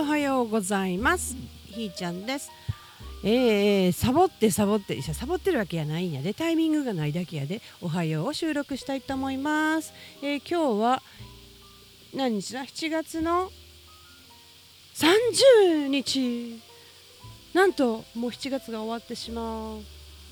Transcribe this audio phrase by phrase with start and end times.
[0.00, 1.36] おはようございます。
[1.66, 2.50] ひーちゃんです。
[3.22, 5.02] えー、サボってサボって。
[5.02, 6.32] サボってるわけやないんやで。
[6.32, 7.60] タイミングがないだけやで。
[7.82, 9.92] おはようを収録したいと思います、
[10.22, 11.02] えー、今日は
[12.14, 13.52] 何日だ？7月の
[14.94, 16.58] 30日。
[17.52, 19.82] なんともう7月が終わってしまう。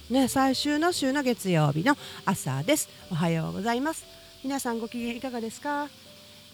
[0.09, 1.95] ね最終の週の月曜日の
[2.25, 2.89] 朝です。
[3.11, 4.07] おはようございます。
[4.43, 5.91] 皆さんご機嫌いかがですか？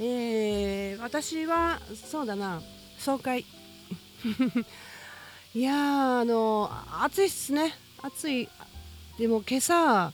[0.01, 2.61] えー、私はそうだな。
[3.05, 3.45] 総会
[5.55, 6.71] いやあの
[7.03, 7.75] 暑いっすね。
[8.01, 8.49] 暑い。
[9.19, 10.11] でも今朝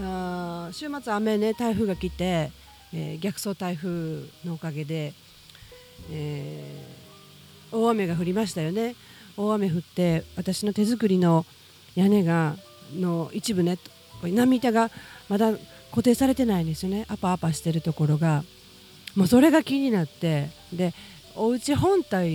[0.00, 2.52] あ週末雨ね台風が来て、
[2.94, 5.12] えー、逆走台風のおかげで、
[6.12, 8.94] えー、大雨が降りましたよね。
[9.36, 11.44] 大雨降って私の手作りの
[11.96, 12.54] 屋根が
[12.94, 13.76] の一部ね
[14.22, 14.92] 波板が
[15.28, 15.52] まだ
[15.90, 17.06] 固定されてないんですよね。
[17.08, 18.44] アパアパしてるところが。
[19.16, 20.94] もうそれが気になってで
[21.34, 22.28] お家本体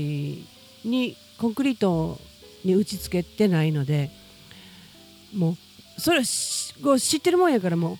[0.84, 2.20] にコンクリート
[2.64, 4.10] に打ち付けてないので
[5.36, 6.24] もうそれを
[7.00, 7.98] 知ってるもんやからもう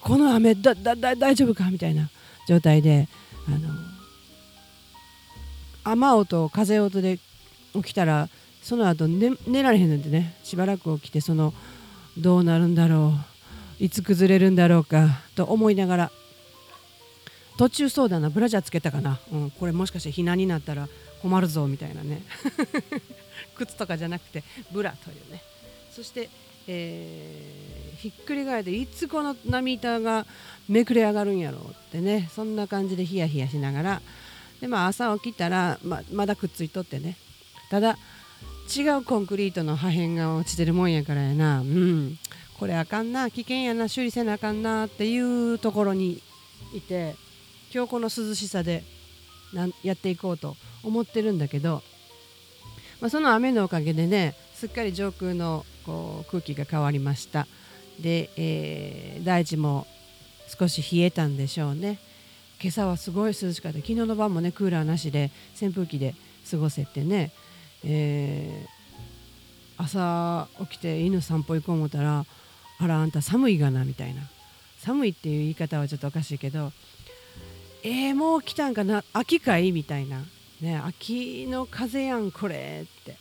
[0.00, 2.08] この雨だだだ大丈夫かみたいな
[2.46, 3.08] 状態で
[3.46, 3.68] あの
[5.84, 7.18] 雨音風音で
[7.74, 8.28] 起きたら
[8.62, 11.52] その後寝寝られへんのでねしばらく起きてその
[12.16, 13.14] どうなるんだろ
[13.80, 16.10] ういつ崩れるんだろうかと思いながら
[17.58, 20.88] 途中そうだなブラジャーつけたかな、うん、これもしかして避難になったら
[21.20, 22.22] 困るぞみたいなね。
[23.56, 25.42] 靴とかじゃなくてブラというね。
[25.90, 26.30] そして、
[26.68, 30.24] えー、ひっくり返っていつこの波板が
[30.68, 32.30] めくれ上がるんやろうってね。
[32.32, 34.02] そんな感じでヒヤヒヤしながら。
[34.60, 37.16] で、まあ、朝起きたらままだくっついとってね。
[37.70, 37.98] ただ
[38.72, 41.60] 違うコンクリートの破片が落ちてるもんやからやな。
[41.60, 42.18] うん。
[42.56, 43.32] これあかんな。
[43.32, 43.88] 危険やな。
[43.88, 46.22] 修理せなあかんなっていうところに
[46.72, 47.16] いて。
[47.72, 48.82] 今日この涼しさで
[49.82, 51.82] やっていこうと思ってるんだけど、
[53.00, 57.46] まあ、その雨のおかげでねすっかり上空のこう空気が変わりました。
[58.00, 59.86] で、えー、大地も
[60.58, 61.98] 少し冷えたんでしょうね。
[62.60, 63.78] 今朝はすごい涼しかった。
[63.78, 65.30] 昨日の晩もねクーラーなしで
[65.60, 66.14] 扇風機で
[66.50, 67.32] 過ごせてね、
[67.84, 72.24] えー、朝起きて犬散歩行こう思ったら
[72.80, 74.22] あらあんた寒いがなみたいな。
[74.78, 76.72] 寒いっていう言い方はちょっとおかしいけど
[77.82, 79.04] えー、もう来たんかな？
[79.12, 79.72] 秋かい？
[79.72, 80.24] みたいな、
[80.60, 83.16] ね、秋の風やんこれって。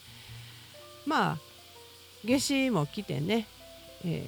[1.05, 1.37] まあ
[2.25, 3.47] 夏至も来てね、
[4.03, 4.25] え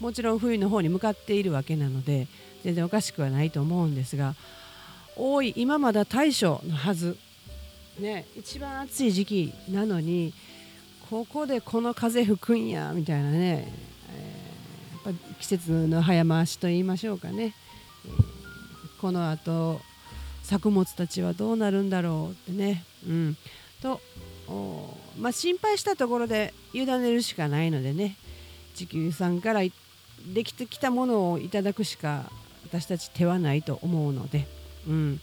[0.00, 2.26] ー、もちろん冬の方に向かっているわけなので
[2.64, 4.34] 全然おかしくはないと思うんですが
[5.16, 7.16] 多い今まだ大暑のはず、
[8.00, 10.32] ね、一番暑い時期なのに
[11.08, 13.72] ここでこの風吹くんやみたいなね、
[14.12, 17.54] えー、やっぱ季節の早回しと言いましょうかね。
[19.00, 19.80] このあと
[20.42, 22.84] 作物たちはどうなるんだろうってね。
[23.06, 23.36] うん、
[23.80, 24.00] と
[25.18, 28.16] まあ、心配したところで委ねるしかないのでね
[28.74, 32.30] 地球さんからできてきたものをいただくしか
[32.64, 34.46] 私たち手はないと思うので、
[34.88, 35.20] うん、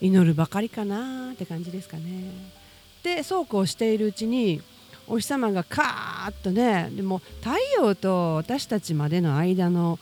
[0.00, 2.30] 祈るばかりかなって感じですかね。
[3.02, 4.62] でそうこうしているうちに
[5.08, 9.98] お日様がカーッとねでも太陽と私たちまでの間の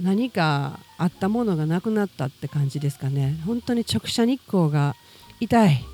[0.00, 3.38] 何かあったものがなくなったって感じですかね。
[3.46, 4.94] 本当に直射日光が
[5.40, 5.84] 痛い。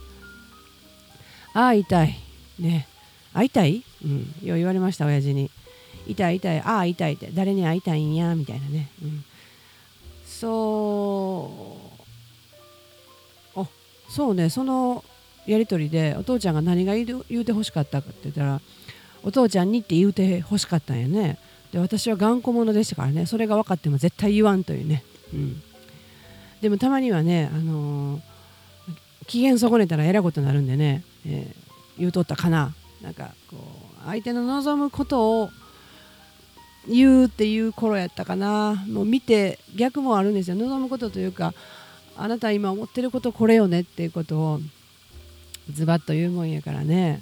[1.54, 2.14] ああ痛い。
[2.58, 2.88] ね。
[3.32, 3.82] 会いたい？
[4.04, 4.20] うん。
[4.42, 5.50] よう言われました親父に。
[6.06, 6.60] 痛い痛い。
[6.60, 7.30] ああ痛いって。
[7.32, 9.24] 誰に会いたいんやみたいなね、うん、
[10.26, 11.78] そ
[13.56, 13.60] う。
[13.60, 13.66] あ
[14.08, 14.50] そうね。
[14.50, 15.04] その
[15.46, 18.60] やり取りでお父ちゃんが何が言うてほしかったかって言ったら
[19.22, 21.38] お父ちゃんにって言うてほしかったんやね。
[21.72, 23.26] で私は頑固者でしたからね。
[23.26, 25.02] それが分かっても絶対言わんというね、
[25.32, 25.62] うん、
[26.60, 28.20] でもたまにはね、あのー、
[29.26, 32.74] 機嫌損ねたらえらいことになるんでね、えー、言うとったかな。
[33.00, 35.50] なんかこう相手の望むことを
[36.88, 38.84] 言うっていう頃やったかな。
[38.88, 40.56] もう見て逆もあるんですよ。
[40.56, 41.54] 望むことというか
[42.16, 44.60] あなた今思ってることこれよねっていうことを
[45.72, 47.20] ズバッと言うもんやからね。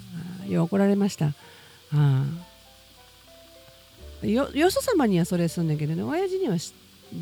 [0.49, 1.27] よう怒られました。
[1.27, 1.31] あ
[1.93, 2.50] あ
[4.23, 6.55] よよそ様にはそれすんねんけどね親父には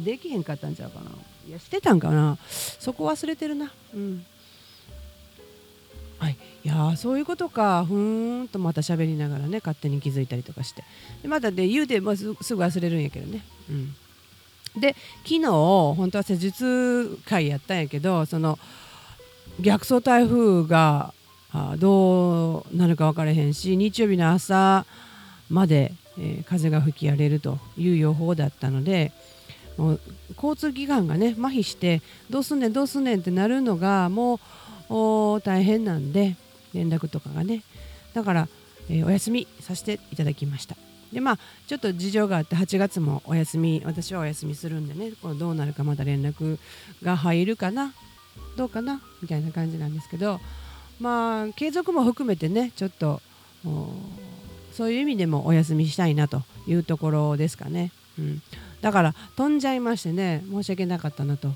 [0.03, 1.11] できへんかったんちゃうかな。
[1.47, 2.37] いやしてたんかな。
[2.47, 3.71] そこ忘れてるな。
[3.95, 4.25] うん。
[6.19, 6.37] はい。
[6.63, 7.85] いやそういうことか。
[7.85, 10.83] ふーんとまた喋りながらね勝手に気づいたりとかして。
[11.21, 13.43] でまたで言うて、ますすぐ忘れるんやけどね。
[13.69, 13.95] うん。
[14.79, 18.59] で昨日本当は施術会やったんやけどその
[19.59, 21.13] 逆走台風が
[21.77, 24.85] どうなるか分からへんし日曜日の朝
[25.49, 29.11] までえー、風が吹き荒れるという予報だったので
[29.77, 29.99] もう
[30.35, 34.39] 交通機関がね麻痺してどうすんねんどうすんねんってなるのがも
[34.89, 36.35] う大変なんで
[36.73, 37.63] 連絡とかがね。
[38.13, 38.47] だから、
[38.89, 40.75] えー、お休みさせていただきました。
[41.13, 46.59] でまあちょっと事情があって8月もお休み私はお休みするんでねこどうなるかまた連絡
[47.01, 47.93] が入るかな
[48.57, 50.39] どうかなみたいな感じなんですけど
[50.99, 53.21] まあ継続も含めてねちょっと
[54.79, 58.41] そういう意味でもお休みしたいなというところですかね、うん、
[58.79, 61.49] だから飛んじゃいましてね申し訳なかったなと。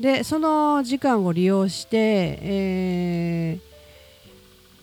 [0.00, 3.58] でその時間を利用して、え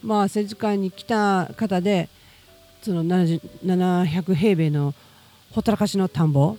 [0.04, 2.10] ー、まあ施術館に来た方で
[2.84, 4.94] その700平米の
[5.50, 6.58] ほったらかしの田んぼ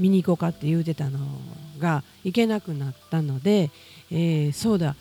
[0.00, 1.20] 見に行こうかって言うてたの
[1.78, 3.70] が行けなくなったので、
[4.10, 4.96] えー、そうだ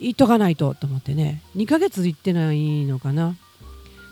[0.00, 3.36] 行っとかないとと思ってね2ヶ月行ってないのかな。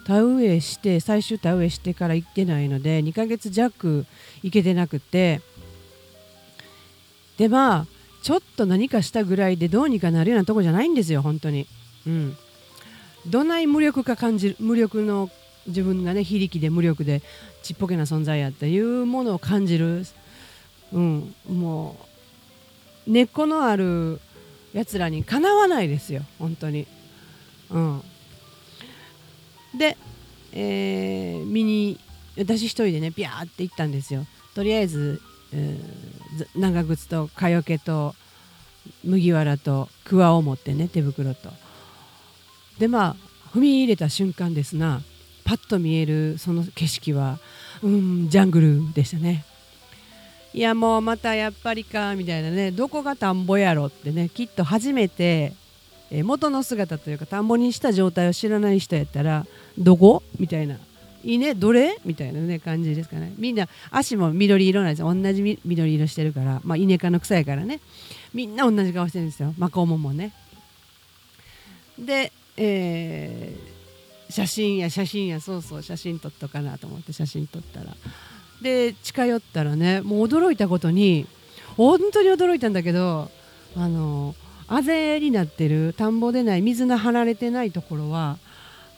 [0.07, 4.07] 田植えして最終田植えしてから行ってないので2ヶ月弱
[4.43, 5.41] 行けてなくて。
[7.39, 7.87] でまあ
[8.23, 11.67] ちょっと何かしたぐらいでどうにかなるようなとこじゃないんですよ本当に。
[12.07, 12.37] うん。
[13.27, 15.31] どない無力か感じる無力の
[15.67, 17.23] 自分がね非力で無力で
[17.63, 20.05] ちっぽけな存在やっていうものを感じる、
[20.93, 21.97] うん、も
[23.07, 24.21] う根っこのある
[24.73, 26.87] やつらにかなわないですよ本当に。
[27.71, 28.03] うん、
[29.75, 29.97] で、
[30.53, 31.99] えー、見に
[32.39, 34.27] 私一人でねピャーって行ったんですよ。
[34.55, 35.21] とりあえず、
[35.53, 38.15] えー、長靴と蚊よけと
[39.05, 41.51] 麦わらと桑を持ってね手袋と。
[42.79, 43.17] でまあ
[43.55, 45.01] 踏み入れた瞬間ですな
[45.45, 47.39] パッと見えるその景色は
[47.83, 49.45] うんジャングルでしたね。
[50.53, 55.53] いやもうまたやっぱりかみたいなねどこが田んぼやろってねきっと初めて、
[56.11, 59.47] え元の姿というか田んぼにした状態を知らない人やったら
[59.79, 60.23] どこ？
[60.39, 60.77] みたいな。
[61.25, 61.55] いいね？
[61.55, 61.99] どれ？
[62.05, 63.35] みたいなね感じですかね。
[63.37, 65.13] みんな足も緑色なんですよ。
[65.13, 66.61] 同じ緑色してるから。
[66.63, 67.81] まあ稲科の草やからね。
[68.33, 69.53] みんな同じ顔してるんですよ。
[69.59, 70.33] マコモもね。
[71.99, 77.97] で、えー、写真や写真やそうそう写真撮っとかなと思って写真撮ったら。
[78.63, 81.27] で近寄ったらねもう驚いたことに
[81.77, 83.31] 本当に驚いたんだけど
[83.77, 84.35] あの
[84.69, 88.39] あぜになってる田んぼでない水の張られてないところは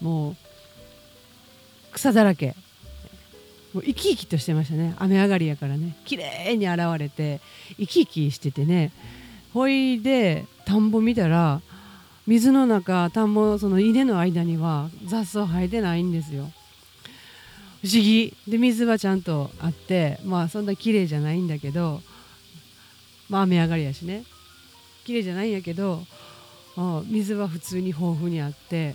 [0.00, 0.36] もう
[1.92, 2.54] 草だらけ。
[3.74, 4.94] もう生き生きとしてましたね。
[4.98, 5.96] 雨上がりやからね。
[6.04, 7.40] 綺麗に現れて
[7.78, 8.92] 生き生きしててね。
[9.52, 11.60] ほいで田んぼ見たら
[12.26, 16.50] 水の中田んぼその稲の間には雑草生えてないんですよ。
[17.82, 18.34] 不思議。
[18.46, 22.00] で水はちゃんとあってまあそんな綺麗じゃないんだけど
[23.28, 24.24] まあ雨上がりやしね。
[25.08, 26.02] 綺麗じゃないんやけど
[27.06, 28.94] 水は普通に豊富にあって。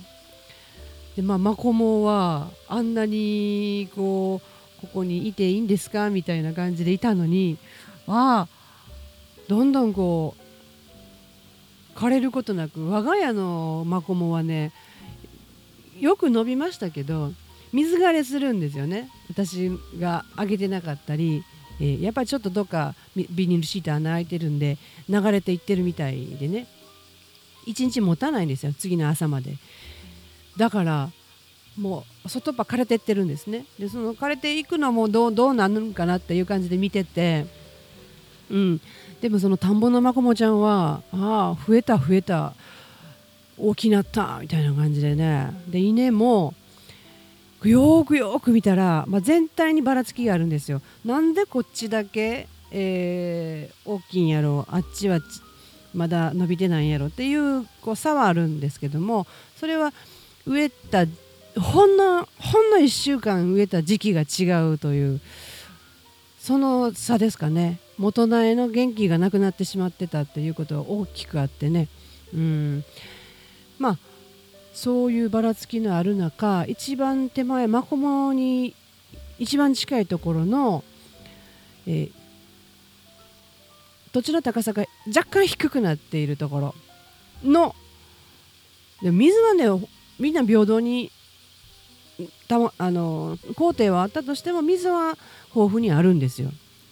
[1.16, 4.40] でまあマコモはあんなにこ
[4.80, 7.56] うここにいていいんですかみたいな感じでいたのに
[8.08, 8.48] あ
[9.48, 10.34] どんどんこ
[11.94, 14.72] う枯れることなく我が家のマコモはね
[16.00, 17.32] よく伸びましたけど
[17.72, 19.08] 水枯れするんですよね。
[19.28, 21.42] 私があげてなかったり、
[21.80, 24.78] えー、やっぱりちょっとどっかビニールシート穴開いてるんで
[25.08, 26.66] 流れていってるみたいでね。
[27.66, 29.56] 1日持たないんですよ次の朝まで。
[30.56, 31.10] だから
[31.78, 33.64] もう外っ端枯れてってるんですね。
[33.78, 37.46] でその枯れていくのもどうどうなるんかなっていう感じで見てて。
[38.50, 38.80] うん。
[39.20, 42.54] でもその田んぼのまこもちゃんはああ増えた増えた。
[43.56, 45.52] 大きなったみたいな感じでね。
[45.68, 46.54] で稲も
[47.62, 50.82] よくよく見たら、まあ、全体にばらつきがあるんですよ。
[51.04, 55.20] なんでこっちだけ、えー、大きいんやろあっちは
[55.94, 59.92] まだ伸びてないんやろっていうこう差はあるんですけどもそれは
[60.46, 61.06] 植えた
[61.60, 65.20] ほんのほんの1週間植えた時期が違うという
[66.40, 67.78] その差ですかね。
[67.96, 71.88] 元苗の元気がなくなってしまってたっていうことは大きくあってね。
[72.34, 72.84] うん。
[73.78, 73.98] まあ
[74.74, 78.74] そういうばらつきのある中一番手前マコモに
[79.38, 80.84] 一番近いところの、
[81.86, 82.12] えー、
[84.14, 86.74] 土地の高さが若干低くなっているところ
[87.42, 87.74] の
[89.02, 89.66] で水はね
[90.20, 91.10] みんな平等に
[92.46, 95.18] たあの工程はあったとしても水は
[95.48, 96.50] 豊富にあるんですよ。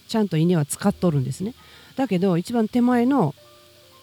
[0.09, 1.55] ちゃんと稲は使っとるんですね。
[1.95, 3.37] だけど一番手前の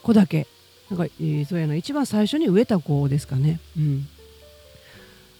[0.01, 0.47] 子だけ
[0.89, 4.07] なんか、えー、そうやな一番最初に植えた子ですかね、うん、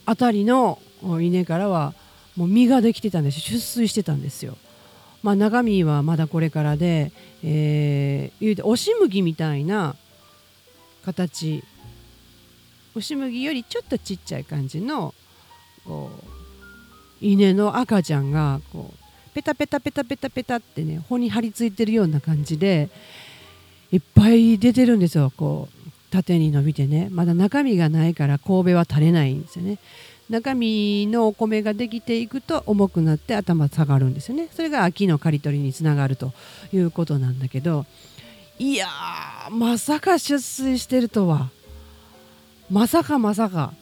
[0.05, 0.79] 辺りの
[1.21, 1.93] 稲からは
[2.36, 4.57] もう実ができてたんです出水してたんですよ。
[5.21, 7.11] まあ、中身はまだこれからで、
[7.43, 9.95] えー、言うて押し麦みたいな
[11.03, 11.63] 形。
[12.91, 15.13] 押し麦よりちょっとちっちゃい感じの
[15.85, 16.25] こう
[17.21, 22.89] 稲の赤ちゃんがこうペタペタペタペタペタってね穂に張り付いてるような感じで
[23.91, 25.31] いっぱい出てるんですよ。
[25.35, 25.78] こう
[26.09, 29.77] 縦に伸びてねまだ中身がないから神戸は垂れないんですよね。
[30.29, 34.47] 中身のお米ができていくと重くなって頭下がるんですよね。
[34.51, 36.33] それが秋の刈り取りにつながると
[36.71, 37.85] いうことなんだけど
[38.59, 38.87] いや
[39.49, 41.49] まさか出水してるとは。
[42.69, 43.73] まさかまさか。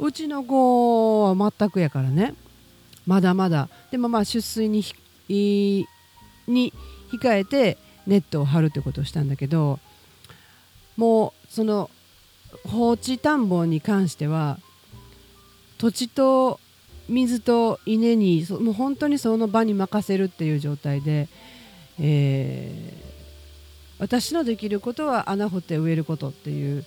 [0.00, 2.34] うちの子は全くやからね。
[3.06, 3.68] まだまだ。
[3.92, 4.82] でもまあ出水に
[5.28, 5.86] に
[7.12, 9.78] 控えてネットを張るってことをしたんだけど
[10.96, 11.90] もうその
[12.68, 14.58] 放置田んぼに関しては
[15.78, 16.60] 土地と
[17.08, 21.28] 水と稲にもう本当にその場に任せるっていう状態で、
[22.00, 26.84] えー、私のできることは穴掘って植えることっていう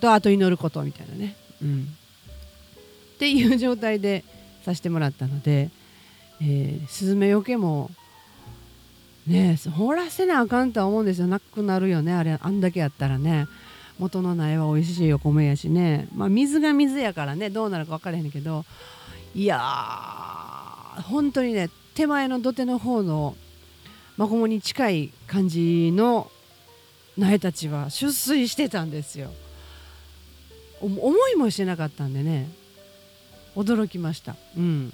[0.00, 1.88] とあと祈ることみたいなね、うん、
[3.14, 4.24] っていう状態で
[4.64, 5.70] させてもらったので、
[6.40, 7.90] えー、スズメよけも
[9.28, 11.26] ね掘らせなあかんとは思うんですよ。
[11.26, 12.12] なくなるよね。
[12.12, 13.46] あれあんだけやったらね。
[13.98, 17.50] 元の苗は美味しいお米やしね、まあ、水が水やからね。
[17.50, 18.64] どうなるか分からへんけど。
[19.34, 23.36] いやー本当にね手前の土手の方の
[24.16, 26.30] マコモに近い感じの
[27.16, 29.30] 苗たちは出水してたんですよ。
[30.80, 32.48] 思いもしてなかったんでね。
[33.56, 34.36] 驚きました。
[34.56, 34.92] うん。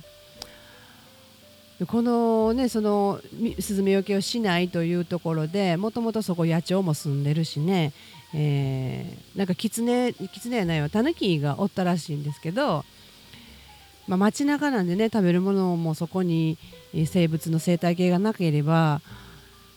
[1.86, 3.20] このねその
[3.60, 7.92] スズメよけをしないというところでもともとそこ野鳥も住んでるしね、
[8.34, 10.90] えー、なんかキツネキツネやないわ。
[10.90, 12.84] タヌキがおったらしいんですけど、
[14.06, 16.58] まあ、街中なんでね食べるものもそこに
[17.06, 19.00] 生物の生態系がなければ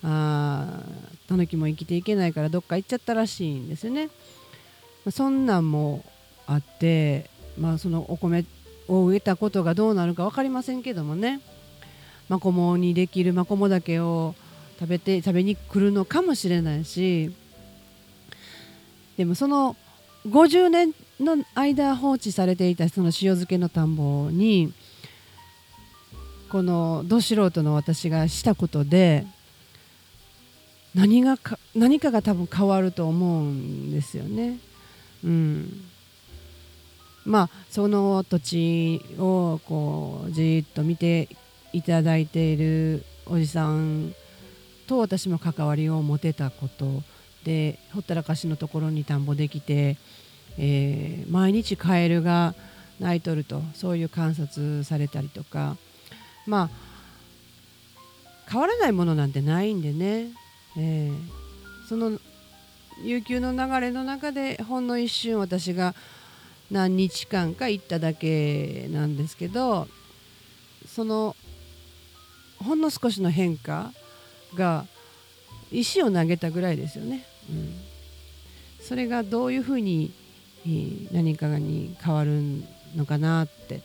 [0.03, 0.83] あ
[1.27, 4.09] タヌキも生きていけないからどっか行っちゃったらしいんですよね。
[5.05, 6.03] ま、そんなんも
[6.45, 8.45] あって、まあ、そのお米
[8.87, 11.41] を植えたことがどうなるか分かりませんけどもね。
[12.29, 14.35] マコモにできるマコモダケを
[14.79, 17.33] 食べて食べに来るのかもしれないし
[19.17, 19.75] でもその
[20.27, 24.73] 50年の間放置されていたその塩漬けの田んぼに
[26.49, 29.25] このど素人の私がしたことで
[30.95, 34.57] 何がか何かが多分変わると思うんですよね。
[35.23, 35.81] うん、
[37.25, 41.29] まあその土地をこうじっと見て
[41.77, 44.13] いただいているおじさん
[44.87, 47.03] と私も関わりを持てたこと
[47.43, 49.97] でほったらかしのところに田んぼできて、
[50.57, 52.55] えー、毎日カエルが
[52.99, 55.77] 鳴いとるとそういう観察されたりとか。
[56.47, 56.87] まあ
[58.49, 60.31] 変わらないものなんてないんでね、
[60.77, 62.17] えー、その
[63.03, 65.93] 悠久の流れの中でほんの一瞬私が
[66.71, 69.87] 何日間か行っただけなんですけど
[70.87, 71.35] その
[72.63, 73.91] ほんの少しの変化
[74.55, 74.85] が
[75.71, 77.25] 石を投げたぐらいですよね。
[77.49, 77.73] うん、
[78.79, 80.13] それがどういうふうに
[81.11, 82.41] 何かに変わる
[82.95, 83.81] のかなって。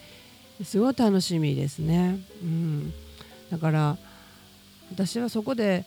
[0.64, 2.21] すごい楽しみですね。
[2.43, 2.93] うん、
[3.50, 3.99] だから
[4.91, 5.85] 私はそこで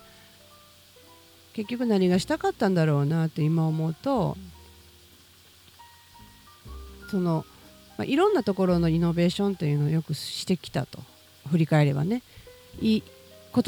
[1.54, 4.36] 結局何がしたかったんだろうなって今思うと
[7.10, 7.46] その、
[7.98, 11.00] まあ、いろんなところのイノベーションというのをよくしてきたと。
[11.50, 12.24] 振り返ればね。
[12.82, 13.02] 言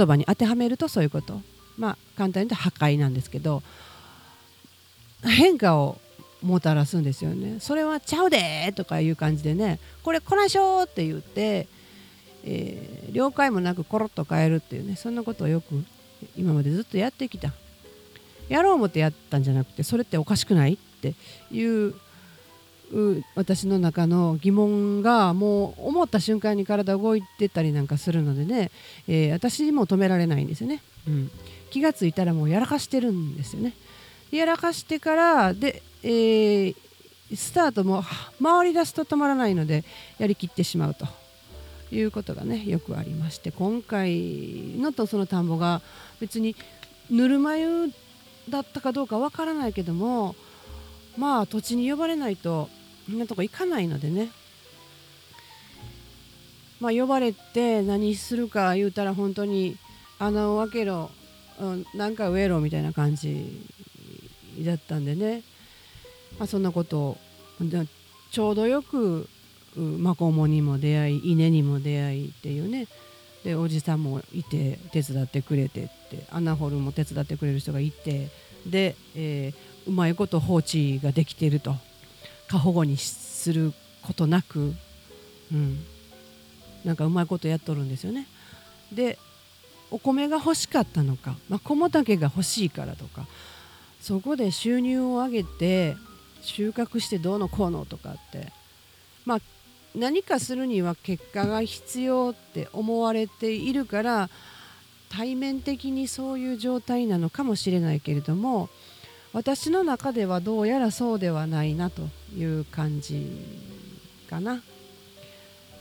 [0.07, 1.41] 葉に当てはめるとそういうこと。
[1.77, 3.61] まあ簡単に言うと破壊なんですけど
[5.23, 5.99] 変化を
[6.41, 7.59] もたらすんですよね。
[7.59, 11.67] それはちゃうでとかいう感じでねこれこないしょって言って、
[12.43, 15.83] えー、了解もなくコロッと変えるっていうねそんなことをよく
[16.35, 17.53] 今までずっとやってきた。
[18.49, 21.15] やろう思ってやったんじゃなくてそれっておかしくないって
[21.51, 21.93] いう
[23.35, 28.71] 私の中の疑問がもう思った瞬間に体動いてたりなんかするのでね、
[29.07, 31.31] えー、私にも止められないんですよね、うん、
[31.69, 33.73] 気が付いたらもうやらかしてるんですよね。
[34.31, 36.75] やらかしてからで、えー、
[37.35, 38.03] スタートも
[38.41, 39.83] 回り出すと止まらないので
[40.17, 41.07] やりきってしまうと。
[41.89, 43.51] いうことがねよくありまして。
[43.51, 45.81] 今回のとその田んぼが
[46.19, 46.53] 別に
[47.09, 47.93] ぬるま湯
[48.49, 50.35] だったかどうかわからないけども
[51.17, 52.76] まあ土地に呼ばれないとみ
[53.15, 54.29] んなとこ行かないのでね。
[56.79, 59.77] まあ呼ばれて何するか言うたら本当に
[60.19, 61.09] 穴を開けろ、
[61.59, 63.65] うん、なんか植えろみたいな感じ
[64.59, 65.43] だったんでね、
[66.37, 67.17] まあ、そんなことを
[68.31, 69.27] ちょうどよく
[69.75, 72.87] マコモにも出会い稲にも出会いっていうね。
[73.43, 78.29] でおじさんもいて手伝ってくれてって穴掘るも手伝ってくれる人がいて。
[78.65, 81.75] で、えー、うまいこと放置ができてると。
[82.47, 84.73] 過保護にすることなく、
[85.51, 85.83] うん、
[86.85, 88.27] なんかうまいことやっとるんですよね。
[88.91, 89.17] で
[89.91, 93.25] お米が欲しかったのか、まあ、小も竹が欲しいからとか
[94.01, 95.95] そこで収入を上げて
[96.41, 98.51] 収穫してどうのこうのとかって
[99.25, 99.39] まあ
[99.95, 104.29] 何かするには結果が必要って思われているから
[105.09, 108.69] 対面的にそういう状態なのかもしれないけれども
[109.33, 112.03] 私の中ではどうやらそうではないなと
[112.35, 113.27] いう感じ
[114.29, 114.61] かな。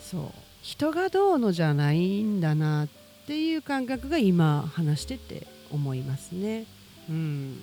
[0.00, 0.31] そう
[0.62, 2.88] 人がどうのじゃないんだなっ
[3.26, 6.65] ていう感覚が今話してて思いますね。
[7.09, 7.61] うん、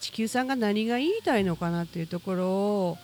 [0.00, 2.98] 地球さんが何が言いたいのかなっていうところを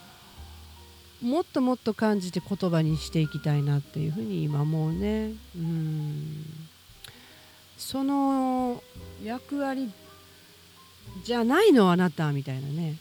[1.23, 6.44] もっともっと感じて言葉にしていきたいなっていうふうに今もうねうん
[7.76, 8.82] その
[9.25, 9.90] 役割
[11.25, 12.96] じゃないのあなたみたいなね。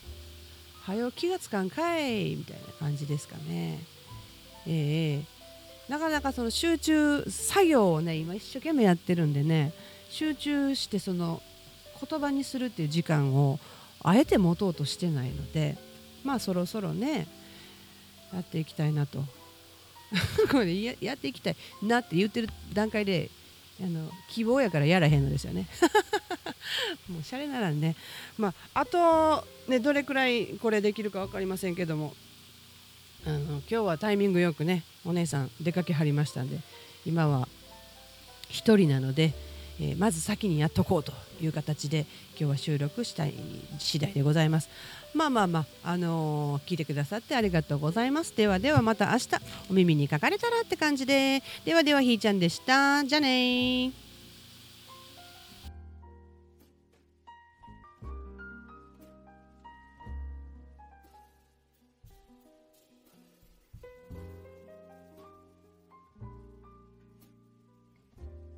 [0.82, 3.80] はよ気がつかんかいみたいな感じですかね。
[4.66, 5.36] ええ
[5.88, 9.72] なかなかその集中作業をね今一生懸命やってるんでね
[10.10, 11.40] 集中してその
[12.08, 13.58] 言葉にするっていう時間を
[14.02, 15.76] あえて持とうとしてないので
[16.24, 17.26] まあそろそろね
[18.32, 19.24] やっていきたいなと。
[20.52, 23.28] これややっていきたいなって言ってる段階で
[23.80, 25.66] あの希望やからやらへんのですよね。
[27.08, 27.96] もうシャレならね。
[28.38, 32.14] まああとねどれくらいこれできるか分かりませんけども。
[33.26, 36.60] あの今日はタイミングよくねお姉さん出かけはりましたんで
[37.04, 37.48] 今は
[38.50, 39.34] 1人なので、
[39.80, 43.34] えー、まず先にやっとこうという形で今日は収録したい
[43.78, 44.68] 次第でございます。
[45.12, 48.36] まあまあまあ、あのー、聞いてくださってありがとうございます。
[48.36, 49.28] ではではまた明日
[49.70, 51.42] お耳にかかれたらって感じで。
[51.64, 53.04] ではではひーちゃんでした。
[53.04, 54.05] じゃあね